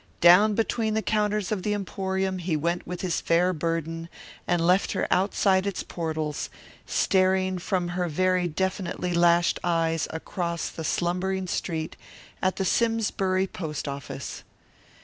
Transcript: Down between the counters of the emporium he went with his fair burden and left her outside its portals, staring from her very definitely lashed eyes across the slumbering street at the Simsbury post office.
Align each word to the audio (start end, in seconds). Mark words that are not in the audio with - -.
Down 0.19 0.55
between 0.55 0.95
the 0.95 1.03
counters 1.03 1.51
of 1.51 1.61
the 1.61 1.75
emporium 1.75 2.39
he 2.39 2.57
went 2.57 2.87
with 2.87 3.01
his 3.01 3.21
fair 3.21 3.53
burden 3.53 4.09
and 4.47 4.65
left 4.65 4.93
her 4.93 5.05
outside 5.11 5.67
its 5.67 5.83
portals, 5.83 6.49
staring 6.87 7.59
from 7.59 7.89
her 7.89 8.07
very 8.07 8.47
definitely 8.47 9.13
lashed 9.13 9.59
eyes 9.63 10.07
across 10.09 10.69
the 10.69 10.83
slumbering 10.83 11.45
street 11.45 11.95
at 12.41 12.55
the 12.55 12.65
Simsbury 12.65 13.45
post 13.45 13.87
office. 13.87 14.43